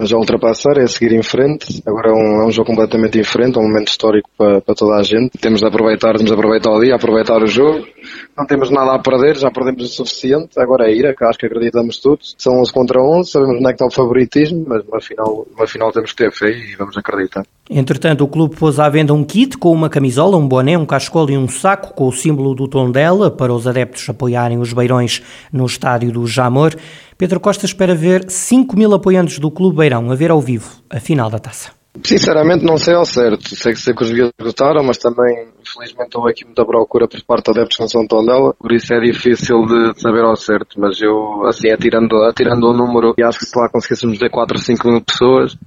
a 0.00 0.16
ultrapassar 0.16 0.78
é 0.78 0.86
seguir 0.86 1.12
em 1.12 1.22
frente. 1.22 1.82
Agora 1.86 2.10
é 2.10 2.12
um, 2.12 2.42
é 2.42 2.46
um 2.46 2.50
jogo 2.50 2.68
completamente 2.68 3.18
diferente, 3.18 3.58
é 3.58 3.60
um 3.60 3.68
momento 3.68 3.88
histórico 3.88 4.28
para, 4.36 4.60
para 4.60 4.74
toda 4.74 4.96
a 4.96 5.02
gente. 5.02 5.36
Temos 5.38 5.60
de 5.60 5.66
aproveitar, 5.66 6.12
temos 6.12 6.30
de 6.30 6.34
aproveitar 6.34 6.70
o 6.70 6.80
dia, 6.80 6.94
aproveitar 6.94 7.42
o 7.42 7.46
jogo 7.46 7.86
não 8.36 8.46
temos 8.46 8.70
nada 8.70 8.94
a 8.94 8.98
perder, 9.00 9.36
já 9.36 9.50
perdemos 9.50 9.82
o 9.82 9.88
suficiente, 9.88 10.58
agora 10.58 10.88
é 10.88 10.94
ir, 10.94 11.14
que 11.16 11.24
acho 11.24 11.38
que 11.38 11.46
acreditamos 11.46 11.98
todos. 11.98 12.34
São 12.38 12.60
11 12.60 12.72
contra 12.72 13.02
11, 13.02 13.30
sabemos 13.30 13.56
onde 13.56 13.64
é 13.64 13.68
que 13.68 13.74
está 13.74 13.86
o 13.86 13.90
favoritismo, 13.90 14.64
mas 14.66 14.84
uma 14.86 15.00
final, 15.00 15.46
uma 15.56 15.66
final 15.66 15.92
temos 15.92 16.12
que 16.12 16.24
ter 16.24 16.32
fé 16.32 16.50
e 16.50 16.76
vamos 16.76 16.96
acreditar. 16.96 17.44
Entretanto, 17.68 18.24
o 18.24 18.28
clube 18.28 18.56
pôs 18.56 18.78
à 18.78 18.88
venda 18.88 19.12
um 19.12 19.24
kit 19.24 19.58
com 19.58 19.72
uma 19.72 19.90
camisola, 19.90 20.36
um 20.36 20.46
boné, 20.46 20.78
um 20.78 20.86
cascolo 20.86 21.30
e 21.30 21.36
um 21.36 21.48
saco 21.48 21.92
com 21.94 22.06
o 22.06 22.12
símbolo 22.12 22.54
do 22.54 22.68
Tondela 22.68 23.30
para 23.30 23.52
os 23.52 23.66
adeptos 23.66 24.08
apoiarem 24.08 24.58
os 24.58 24.72
beirões 24.72 25.20
no 25.52 25.66
estádio 25.66 26.12
do 26.12 26.26
Jamor. 26.26 26.74
Pedro 27.18 27.40
Costa 27.40 27.66
espera 27.66 27.96
ver 27.96 28.30
5 28.30 28.78
mil 28.78 28.94
apoiantes 28.94 29.40
do 29.40 29.50
Clube 29.50 29.78
Beirão 29.78 30.08
a 30.12 30.14
ver 30.14 30.30
ao 30.30 30.40
vivo 30.40 30.70
a 30.88 31.00
final 31.00 31.28
da 31.28 31.40
taça. 31.40 31.72
Sinceramente 32.04 32.64
não 32.64 32.78
sei 32.78 32.94
ao 32.94 33.04
certo. 33.04 33.56
Sei 33.56 33.72
que 33.72 33.80
sei 33.80 33.92
que 33.92 34.04
os 34.04 34.10
vias 34.10 34.30
gostaram, 34.40 34.84
mas 34.84 34.98
também 34.98 35.48
infelizmente 35.60 36.16
houve 36.16 36.30
aqui 36.30 36.44
muita 36.44 36.64
procura 36.64 37.08
por 37.08 37.20
parte 37.24 37.46
de 37.46 37.58
adeptos 37.58 37.78
não 37.80 37.88
são 37.88 38.06
Tondela, 38.06 38.54
por 38.54 38.70
isso 38.70 38.94
é 38.94 39.00
difícil 39.00 39.66
de 39.66 40.00
saber 40.00 40.22
ao 40.22 40.36
certo, 40.36 40.78
mas 40.78 41.00
eu 41.00 41.44
assim 41.46 41.72
atirando, 41.72 42.14
atirando 42.22 42.68
o 42.68 42.72
número 42.72 43.14
e 43.18 43.22
acho 43.24 43.40
que 43.40 43.46
se 43.46 43.58
lá 43.58 43.68
conseguíssemos 43.68 44.16
ter 44.16 44.30
4 44.30 44.56
ou 44.56 44.62
5 44.62 44.88
mil 44.88 45.00
pessoas 45.02 45.58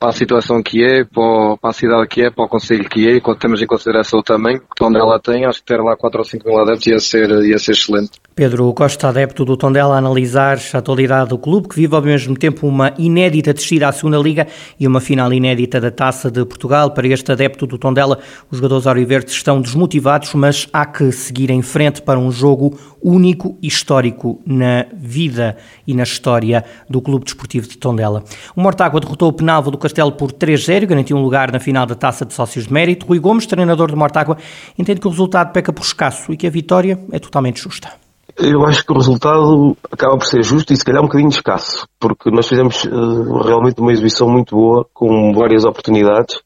para 0.00 0.08
a 0.08 0.12
situação 0.12 0.62
que 0.62 0.82
é, 0.82 1.04
para, 1.04 1.58
a 1.62 1.72
cidade 1.74 2.08
que 2.08 2.22
é, 2.22 2.30
para 2.30 2.46
o 2.46 2.48
conselho 2.48 2.88
que 2.88 3.06
é, 3.06 3.16
e 3.16 3.20
quando 3.20 3.38
temos 3.38 3.60
em 3.60 3.66
consideração 3.66 4.20
o 4.20 4.22
tamanho 4.22 4.58
que 4.58 4.74
Tondela 4.74 5.20
tem, 5.20 5.44
acho 5.44 5.58
que 5.58 5.66
ter 5.66 5.76
lá 5.76 5.94
4 5.94 6.18
ou 6.18 6.24
5 6.24 6.48
mil 6.48 6.58
adeptos 6.58 6.86
ia 6.86 6.98
ser, 6.98 7.28
ia 7.44 7.58
ser 7.58 7.72
excelente. 7.72 8.12
Pedro 8.34 8.72
Costa, 8.72 9.08
adepto 9.08 9.44
do 9.44 9.58
Tondela, 9.58 9.96
a 9.96 9.98
analisar 9.98 10.58
a 10.72 10.78
atualidade 10.78 11.28
do 11.28 11.36
clube, 11.36 11.68
que 11.68 11.76
vive 11.76 11.94
ao 11.94 12.00
mesmo 12.00 12.34
tempo 12.34 12.66
uma 12.66 12.94
inédita 12.96 13.52
descida 13.52 13.88
à 13.88 13.92
segunda 13.92 14.16
Liga 14.16 14.46
e 14.78 14.86
uma 14.86 15.02
final 15.02 15.30
inédita 15.30 15.78
da 15.78 15.90
Taça 15.90 16.30
de 16.30 16.46
Portugal. 16.46 16.92
Para 16.92 17.06
este 17.06 17.30
adepto 17.30 17.66
do 17.66 17.76
Tondela, 17.76 18.18
os 18.50 18.56
jogadores 18.56 18.86
auriverdes 18.86 19.34
estão 19.34 19.60
desmotivados, 19.60 20.32
mas 20.32 20.66
há 20.72 20.86
que 20.86 21.12
seguir 21.12 21.50
em 21.50 21.60
frente 21.60 22.00
para 22.00 22.18
um 22.18 22.32
jogo 22.32 22.78
único 23.02 23.58
e 23.62 23.66
histórico 23.68 24.40
na 24.46 24.86
vida 24.94 25.58
e 25.86 25.92
na 25.92 26.04
história 26.04 26.64
do 26.88 27.02
Clube 27.02 27.26
Desportivo 27.26 27.68
de 27.68 27.76
Tondela. 27.76 28.24
O 28.56 28.62
Mortágua 28.62 29.00
derrotou 29.00 29.28
o 29.28 29.32
Penalvo 29.34 29.70
do 29.70 29.76
Castelo 29.76 29.89
por 30.16 30.32
3-0 30.32 30.86
garantiu 30.86 31.16
um 31.16 31.22
lugar 31.22 31.52
na 31.52 31.58
final 31.58 31.86
da 31.86 31.94
Taça 31.94 32.24
de 32.24 32.34
Sócios 32.34 32.66
de 32.66 32.72
Mérito. 32.72 33.06
Rui 33.06 33.18
Gomes, 33.18 33.46
treinador 33.46 33.90
do 33.90 33.96
Mortágua, 33.96 34.36
entende 34.78 35.00
que 35.00 35.06
o 35.06 35.10
resultado 35.10 35.52
peca 35.52 35.72
por 35.72 35.82
escasso 35.82 36.32
e 36.32 36.36
que 36.36 36.46
a 36.46 36.50
vitória 36.50 36.98
é 37.12 37.18
totalmente 37.18 37.60
justa. 37.60 37.92
Eu 38.38 38.64
acho 38.64 38.84
que 38.84 38.92
o 38.92 38.96
resultado 38.96 39.76
acaba 39.90 40.16
por 40.16 40.26
ser 40.26 40.42
justo 40.42 40.72
e 40.72 40.76
se 40.76 40.84
calhar 40.84 41.02
um 41.02 41.06
bocadinho 41.06 41.28
escasso, 41.28 41.86
porque 41.98 42.30
nós 42.30 42.48
fizemos 42.48 42.84
uh, 42.84 43.42
realmente 43.42 43.80
uma 43.80 43.92
exibição 43.92 44.28
muito 44.28 44.56
boa, 44.56 44.86
com 44.94 45.32
várias 45.34 45.64
oportunidades, 45.64 46.40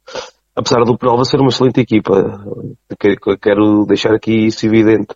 apesar 0.57 0.83
do 0.85 0.99
Penalva 0.99 1.25
ser 1.25 1.39
uma 1.39 1.51
excelente 1.51 1.81
equipa. 1.81 2.41
Quero 3.41 3.85
deixar 3.87 4.15
aqui 4.15 4.47
isso 4.47 4.67
evidente 4.67 5.15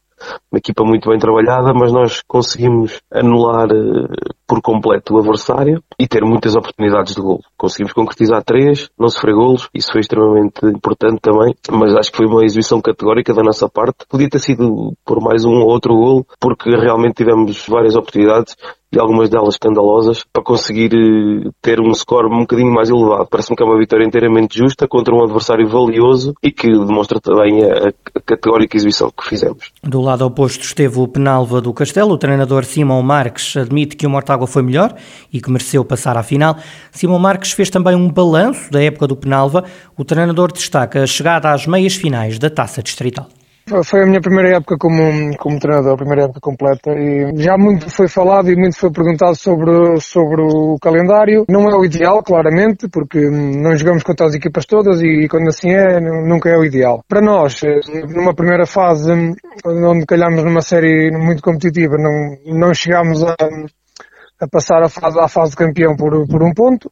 uma 0.51 0.59
equipa 0.59 0.85
muito 0.85 1.09
bem 1.09 1.19
trabalhada, 1.19 1.73
mas 1.75 1.93
nós 1.93 2.23
conseguimos 2.27 3.01
anular 3.13 3.69
uh, 3.71 4.09
por 4.47 4.61
completo 4.63 5.15
o 5.15 5.19
adversário 5.19 5.83
e 5.99 6.09
ter 6.09 6.25
muitas 6.25 6.57
oportunidades 6.57 7.15
de 7.15 7.21
gol. 7.21 7.41
Conseguimos 7.57 7.93
concretizar 7.93 8.43
três, 8.43 8.89
não 8.99 9.09
sofrer 9.09 9.35
golos, 9.35 9.69
isso 9.75 9.93
foi 9.93 10.01
extremamente 10.01 10.65
importante 10.65 11.21
também, 11.21 11.55
mas 11.71 11.95
acho 11.95 12.11
que 12.11 12.17
foi 12.17 12.27
uma 12.27 12.45
exibição 12.45 12.81
categórica 12.81 13.35
da 13.35 13.43
nossa 13.43 13.69
parte. 13.69 14.07
Podia 14.09 14.29
ter 14.29 14.39
sido 14.39 14.95
por 15.05 15.21
mais 15.21 15.45
um 15.45 15.61
ou 15.61 15.69
outro 15.69 15.95
gol, 15.95 16.27
porque 16.41 16.71
realmente 16.71 17.17
tivemos 17.17 17.67
várias 17.69 17.95
oportunidades 17.95 18.57
algumas 18.97 19.29
delas 19.29 19.55
escandalosas, 19.55 20.25
para 20.33 20.43
conseguir 20.43 20.95
eh, 20.95 21.51
ter 21.61 21.81
um 21.81 21.93
score 21.93 22.27
um 22.27 22.41
bocadinho 22.41 22.73
mais 22.73 22.89
elevado. 22.89 23.27
Parece-me 23.31 23.57
que 23.57 23.63
é 23.63 23.67
uma 23.67 23.79
vitória 23.79 24.05
inteiramente 24.05 24.59
justa 24.59 24.89
contra 24.89 25.15
um 25.15 25.23
adversário 25.23 25.69
valioso 25.69 26.35
e 26.43 26.51
que 26.51 26.69
demonstra 26.69 27.21
também 27.21 27.63
a, 27.65 27.89
a 27.89 28.21
categórica 28.25 28.77
exibição 28.77 29.11
que 29.11 29.29
fizemos. 29.29 29.73
Do 29.83 30.01
lado 30.01 30.25
oposto 30.25 30.63
esteve 30.63 30.99
o 30.99 31.09
Penalva 31.09 31.61
do 31.61 31.73
Castelo. 31.75 32.13
O 32.13 32.19
treinador 32.19 32.65
Simão 32.65 33.03
Marques 33.03 33.57
admite 33.57 33.97
que 33.97 34.07
o 34.07 34.11
Mortágua 34.11 34.47
foi 34.47 34.63
melhor 34.63 34.95
e 35.33 35.41
que 35.41 35.51
mereceu 35.51 35.85
passar 35.85 36.17
à 36.17 36.23
final. 36.23 36.57
Simão 36.91 37.19
Marques 37.19 37.53
fez 37.53 37.69
também 37.69 37.95
um 37.95 38.09
balanço 38.11 38.71
da 38.71 38.83
época 38.83 39.07
do 39.07 39.17
Penalva. 39.17 39.65
O 39.97 40.05
treinador 40.05 40.53
destaca 40.53 41.03
a 41.03 41.07
chegada 41.07 41.53
às 41.53 41.67
meias 41.67 41.95
finais 41.95 42.39
da 42.39 42.49
Taça 42.49 42.83
Distrital. 42.83 43.29
Foi 43.85 44.03
a 44.03 44.07
minha 44.07 44.21
primeira 44.21 44.57
época 44.57 44.79
como, 44.79 45.37
como 45.37 45.59
treinador, 45.59 45.93
a 45.93 45.97
primeira 45.97 46.25
época 46.25 46.41
completa 46.41 46.91
e 46.93 47.37
já 47.37 47.59
muito 47.59 47.91
foi 47.91 48.09
falado 48.09 48.51
e 48.51 48.57
muito 48.57 48.79
foi 48.79 48.91
perguntado 48.91 49.37
sobre, 49.37 50.01
sobre 50.01 50.41
o 50.41 50.79
calendário. 50.81 51.45
Não 51.49 51.69
é 51.69 51.77
o 51.77 51.85
ideal, 51.85 52.23
claramente, 52.23 52.89
porque 52.89 53.21
não 53.29 53.77
jogamos 53.77 54.03
contra 54.03 54.27
as 54.27 54.35
equipas 54.35 54.65
todas 54.65 55.03
e 55.03 55.29
quando 55.29 55.49
assim 55.49 55.71
é, 55.71 56.01
nunca 56.01 56.49
é 56.49 56.57
o 56.57 56.65
ideal. 56.65 57.05
Para 57.07 57.21
nós, 57.21 57.61
numa 58.09 58.35
primeira 58.35 58.65
fase, 58.67 59.13
onde 59.67 60.07
calhamos 60.07 60.43
numa 60.43 60.63
série 60.63 61.11
muito 61.11 61.43
competitiva, 61.43 61.97
não, 61.99 62.59
não 62.59 62.73
chegámos 62.73 63.23
a, 63.23 63.35
a 64.41 64.47
passar 64.47 64.83
a 64.83 64.89
fase, 64.89 65.19
à 65.19 65.29
fase 65.29 65.51
de 65.51 65.57
campeão 65.57 65.97
por, 65.97 66.27
por 66.29 66.43
um 66.43 66.53
ponto. 66.53 66.91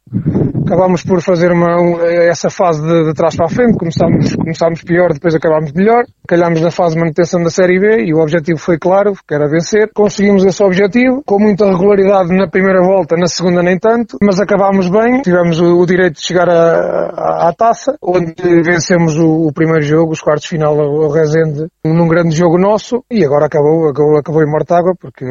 Acabámos 0.65 1.01
por 1.01 1.21
fazer 1.21 1.51
uma, 1.51 2.03
essa 2.03 2.49
fase 2.49 2.81
de, 2.81 3.05
de 3.05 3.13
trás 3.13 3.35
para 3.37 3.45
a 3.45 3.49
frente, 3.49 3.77
começámos, 3.77 4.35
começámos 4.35 4.83
pior, 4.83 5.13
depois 5.13 5.33
acabámos 5.33 5.71
melhor. 5.71 6.03
Calhámos 6.27 6.59
na 6.59 6.69
fase 6.71 6.95
de 6.95 6.99
manutenção 6.99 7.41
da 7.41 7.49
Série 7.49 7.79
B 7.79 8.03
e 8.03 8.13
o 8.13 8.19
objetivo 8.19 8.59
foi 8.59 8.77
claro, 8.77 9.13
que 9.25 9.33
era 9.33 9.47
vencer. 9.47 9.89
Conseguimos 9.95 10.43
esse 10.43 10.61
objetivo, 10.61 11.23
com 11.25 11.39
muita 11.39 11.65
regularidade 11.65 12.35
na 12.35 12.49
primeira 12.49 12.81
volta, 12.81 13.15
na 13.15 13.27
segunda 13.27 13.63
nem 13.63 13.79
tanto, 13.79 14.17
mas 14.21 14.41
acabámos 14.41 14.89
bem. 14.89 15.21
Tivemos 15.21 15.57
o, 15.61 15.79
o 15.79 15.85
direito 15.85 16.15
de 16.15 16.27
chegar 16.27 16.49
à 16.49 17.53
taça, 17.57 17.95
onde 18.01 18.33
vencemos 18.61 19.15
o, 19.17 19.47
o, 19.47 19.53
primeiro 19.53 19.83
jogo, 19.83 20.11
os 20.11 20.19
quartos 20.19 20.47
final 20.47 20.77
ao 20.77 21.09
Rezende, 21.09 21.67
num 21.85 22.09
grande 22.09 22.35
jogo 22.35 22.57
nosso, 22.57 23.05
e 23.09 23.23
agora 23.23 23.45
acabou, 23.45 23.87
acabou, 23.87 24.17
acabou 24.17 24.43
em 24.43 24.51
Mortágua, 24.51 24.93
porque 24.99 25.23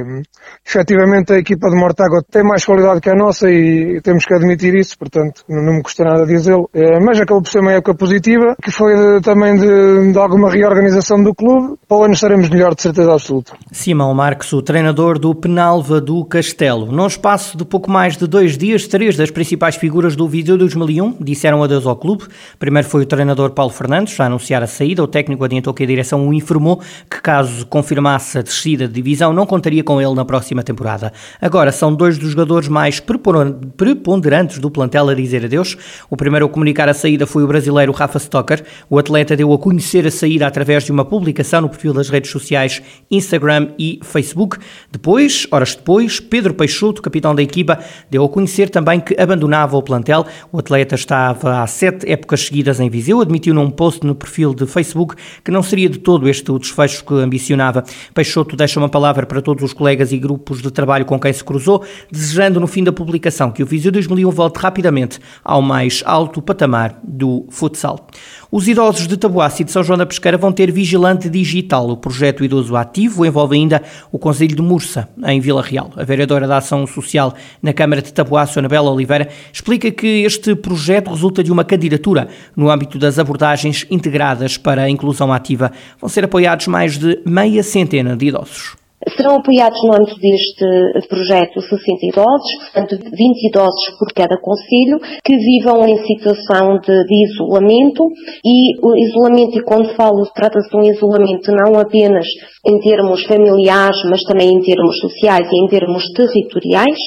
efetivamente 0.67 1.35
a 1.35 1.39
equipa 1.39 1.69
de 1.69 1.77
Mortágua 1.79 2.06
água 2.07 2.23
tem 2.31 2.43
mais 2.43 2.65
qualidade 2.65 3.01
que 3.01 3.11
a 3.11 3.15
nossa 3.15 3.49
e 3.51 4.01
temos 4.03 4.25
que 4.25 4.35
admitir 4.35 4.75
isso, 4.75 4.99
portanto 4.99 5.43
não 5.49 5.75
me 5.75 5.83
custa 5.83 6.05
nada 6.05 6.27
dizê-lo. 6.27 6.69
É, 6.73 7.01
mas 7.01 7.21
acabou 7.21 7.43
por 7.43 7.51
ser 7.51 7.61
uma 7.61 7.73
época 7.73 7.95
positiva, 7.95 8.57
que 8.63 8.71
foi 8.71 8.95
de, 8.95 9.21
também 9.21 9.57
de, 9.57 10.13
de, 10.13 10.19
alguma 10.19 10.51
reorganização 10.51 11.23
do 11.23 11.35
clube. 11.35 11.77
Para 11.89 11.97
o 11.99 12.03
ano 12.05 12.15
estaremos 12.15 12.49
melhor, 12.49 12.75
de 12.75 12.83
certeza 12.83 13.13
absoluta. 13.13 13.53
Simão 13.73 14.13
Marques, 14.15 14.53
o 14.53 14.63
treinador 14.63 15.19
do 15.19 15.35
Penalva 15.35 16.01
do 16.01 16.25
Castelo. 16.25 16.87
Num 16.87 17.07
espaço 17.07 17.57
de 17.57 17.65
pouco 17.65 17.91
mais 17.91 18.17
de 18.17 18.27
dois 18.27 18.57
dias, 18.57 18.87
três 18.87 19.17
das 19.17 19.31
principais 19.31 19.77
figuras 19.77 20.17
do 20.17 20.29
Viseu 20.29 20.57
2001 20.57 21.17
disseram 21.21 21.63
adeus 21.63 21.87
ao 21.87 21.97
clube. 21.97 22.25
Primeiro 22.59 22.89
foi 22.89 23.03
o 23.03 23.07
treinador 23.07 23.51
Paulo 23.51 23.73
Fernandes, 23.73 24.19
a 24.21 24.27
anunciar 24.27 24.63
a 24.63 24.67
saída. 24.67 25.03
O 25.03 25.09
técnico 25.09 25.45
adiantou 25.45 25.75
que 25.75 25.83
a 25.83 25.87
direção 25.87 26.27
o 26.27 26.35
informou 26.35 26.81
que 27.11 27.21
caso 27.21 27.67
confirmasse 27.67 28.39
a 28.39 28.43
descida 28.43 28.87
de 28.87 28.95
divisão, 28.95 29.33
não 29.33 29.47
contaria 29.47 29.83
com 29.83 30.01
ele 30.01 30.15
na 30.15 30.25
próxima 30.25 30.63
temporada. 30.63 31.13
Agora 31.41 31.73
são 31.73 31.95
dois 31.97 32.19
dos 32.19 32.31
jogadores 32.31 32.69
mais 32.69 33.01
preponderantes 33.01 34.59
do 34.59 34.71
plantel 34.71 35.09
a 35.09 35.15
dizer 35.15 35.45
adeus. 35.45 35.77
O 36.11 36.17
primeiro 36.17 36.47
a 36.47 36.49
comunicar 36.49 36.89
a 36.89 36.95
saída 36.95 37.27
foi 37.27 37.43
o 37.43 37.47
brasileiro 37.47 37.93
Rafa 37.93 38.19
Stocker. 38.19 38.63
O 38.89 38.99
atleta 38.99 39.35
deu 39.35 39.53
a 39.53 39.59
conhecer 39.59 40.07
a 40.07 40.11
saída 40.11 40.47
através 40.47 40.85
de 40.85 40.93
uma 40.93 41.05
publicação 41.05 41.63
no 41.63 41.69
perfil 41.69 41.93
das 41.93 42.09
redes 42.09 42.31
sociais 42.31 42.83
Instagram 43.11 43.69
e 43.79 43.99
Facebook. 44.03 44.59
Depois, 44.93 45.47
horas 45.51 45.75
depois, 45.75 46.21
Pedro 46.21 46.55
Peixoto, 46.55 47.03
capitão 47.03 47.35
da 47.35 47.43
equipa, 47.43 47.79
deu 48.11 48.25
a 48.25 48.29
conhecer 48.29 48.71
também 48.71 49.01
que 49.01 49.19
abandonava 49.21 49.77
o 49.77 49.83
plantel. 49.83 50.27
O 50.53 50.59
atleta 50.59 50.95
estava 50.95 51.63
há 51.63 51.67
sete 51.67 52.11
épocas 52.11 52.43
seguidas 52.43 52.81
em 52.81 52.91
Viseu, 52.91 53.21
admitiu 53.21 53.55
num 53.55 53.71
post 53.71 54.07
no 54.07 54.15
perfil 54.15 54.55
de 54.55 54.67
Facebook 54.67 55.17
que 55.43 55.51
não 55.51 55.63
seria 55.63 55.89
de 55.89 55.99
todo 55.99 56.29
este 56.29 56.51
o 56.51 56.59
desfecho 56.59 57.05
que 57.05 57.15
ambicionava. 57.15 57.85
Peixoto 58.15 58.57
deixa 58.57 58.79
uma 58.79 58.89
palavra 58.89 59.25
para 59.25 59.41
todos 59.41 59.63
os 59.63 59.73
colegas 59.73 60.13
e 60.13 60.19
grupos 60.19 60.61
de 60.61 60.71
trabalho 60.71 61.05
com 61.05 61.19
quem 61.19 61.33
se 61.33 61.45
cruzou, 61.45 61.85
desejando 62.11 62.61
no 62.61 62.67
fim 62.67 62.85
da 62.85 62.93
publicação 62.93 63.51
que 63.51 63.63
o 63.63 63.67
Viseu 63.67 63.93
2001 63.93 64.31
volte 64.31 64.59
rapidamente 64.59 65.19
ao 65.45 65.63
mais 65.63 66.03
alto 66.07 66.43
patamar 66.43 66.99
do 67.03 67.47
futsal. 67.51 68.07
Os 68.51 68.69
idosos 68.69 69.07
de 69.07 69.17
Taboaço 69.17 69.63
e 69.63 69.65
de 69.65 69.73
São 69.73 69.83
João 69.83 69.99
da 69.99 70.07
Pesqueira 70.07 70.39
vão 70.39 70.53
ter 70.53 70.71
vigilante 70.71 71.29
digital. 71.29 71.91
O 71.91 71.97
projeto 71.97 72.45
Idoso 72.45 72.77
Ativo 72.77 73.27
envolve 73.27 73.57
ainda 73.57 73.83
o 74.13 74.19
Conselho 74.19 74.55
de 74.55 74.63
Mursa, 74.63 75.09
em 75.25 75.41
Vila 75.41 75.63
Real. 75.63 75.91
A 75.97 76.05
vereadora 76.05 76.47
da 76.47 76.59
Ação 76.59 76.87
Social 76.87 77.35
na 77.61 77.73
Câmara 77.73 78.01
de 78.01 78.13
Taboaço, 78.13 78.59
Anabela 78.59 78.91
Oliveira, 78.91 79.29
explica 79.53 79.91
que 79.91 80.23
este 80.23 80.55
projeto 80.55 81.11
resulta 81.11 81.43
de 81.43 81.51
uma 81.51 81.65
candidatura 81.65 82.29
no 82.57 82.71
âmbito 82.71 82.99
das 82.99 83.19
abordagens 83.19 83.85
integradas 83.91 84.57
para 84.57 84.83
a 84.83 84.91
inclusão 84.91 85.33
ativa. 85.33 85.73
Vão 86.01 86.09
ser 86.09 86.25
apoiados 86.25 86.67
mais 86.69 86.97
de 86.97 87.21
meia 87.27 87.63
centena 87.63 88.17
de 88.17 88.27
idosos. 88.27 88.86
Serão 89.15 89.37
apoiados 89.37 89.83
no 89.85 89.95
âmbito 89.95 90.19
deste 90.19 91.09
projeto 91.09 91.61
60 91.61 91.79
idosos, 92.03 92.53
portanto 92.73 92.97
20 93.05 93.49
idosos 93.49 93.99
por 93.99 94.13
cada 94.13 94.37
conselho, 94.41 94.99
que 95.25 95.37
vivam 95.37 95.87
em 95.87 95.97
situação 96.07 96.79
de, 96.81 97.05
de 97.05 97.25
isolamento. 97.31 98.03
E 98.45 98.75
o 98.83 98.97
isolamento, 98.97 99.59
e 99.59 99.63
quando 99.63 99.95
falo, 99.95 100.27
trata-se 100.35 100.69
de 100.69 100.77
um 100.77 100.83
isolamento 100.83 101.53
não 101.53 101.79
apenas 101.79 102.27
em 102.67 102.79
termos 102.81 103.23
familiares, 103.25 104.03
mas 104.11 104.23
também 104.23 104.49
em 104.49 104.61
termos 104.61 104.99
sociais 104.99 105.49
e 105.51 105.65
em 105.65 105.69
termos 105.69 106.03
territoriais, 106.15 106.99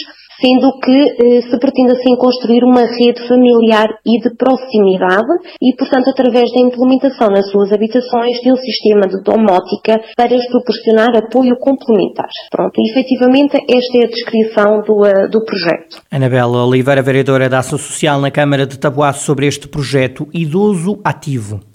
sendo 0.41 0.79
que 0.79 0.91
eh, 0.91 1.41
se 1.41 1.59
pretende 1.59 1.93
assim 1.93 2.15
construir 2.15 2.63
uma 2.63 2.81
rede 2.81 3.27
familiar 3.27 3.87
e 4.05 4.19
de 4.21 4.35
proximidade 4.35 5.27
e, 5.61 5.75
portanto, 5.75 6.09
através 6.09 6.51
da 6.51 6.61
implementação 6.61 7.27
nas 7.29 7.49
suas 7.51 7.71
habitações 7.71 8.39
de 8.41 8.51
um 8.51 8.55
sistema 8.55 9.07
de 9.07 9.21
domótica 9.23 9.99
para 10.15 10.27
lhes 10.27 10.47
proporcionar 10.49 11.15
apoio 11.15 11.57
complementar. 11.59 12.29
Pronto, 12.51 12.73
e 12.79 12.91
efetivamente 12.91 13.57
esta 13.57 13.97
é 13.97 14.05
a 14.05 14.09
descrição 14.09 14.81
do, 14.81 15.01
uh, 15.01 15.29
do 15.29 15.43
projeto. 15.43 16.01
Anabela 16.11 16.65
Oliveira, 16.65 17.01
vereadora 17.01 17.49
da 17.49 17.59
Ação 17.59 17.77
Social 17.77 18.19
na 18.19 18.31
Câmara 18.31 18.65
de 18.65 18.79
Taboaço 18.79 19.25
sobre 19.25 19.47
este 19.47 19.67
projeto 19.67 20.27
Idoso 20.33 20.99
Ativo. 21.03 21.68